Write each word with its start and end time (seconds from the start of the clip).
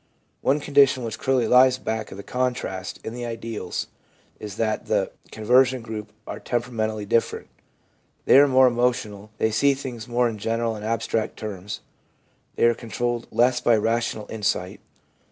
One 0.41 0.59
condition 0.59 1.03
which 1.03 1.19
clearly 1.19 1.47
lies 1.47 1.77
back 1.77 2.09
of 2.09 2.17
the 2.17 2.23
contrast 2.23 2.99
in 3.03 3.13
the 3.13 3.23
ideals 3.23 3.85
is 4.39 4.55
that 4.55 4.87
the 4.87 5.11
conversion 5.31 5.83
group 5.83 6.11
are 6.25 6.39
tempera 6.39 6.73
mentally 6.73 7.05
different. 7.05 7.49
They 8.25 8.39
are 8.39 8.47
more 8.47 8.65
emotional; 8.65 9.29
they 9.37 9.51
see 9.51 9.75
things 9.75 10.07
more 10.07 10.27
in 10.27 10.39
general 10.39 10.75
and 10.75 10.83
abstract 10.83 11.37
terms; 11.37 11.81
they 12.55 12.63
are 12.65 12.73
controlled 12.73 13.27
less 13.29 13.61
by 13.61 13.77
rational 13.77 14.25
insight. 14.31 14.79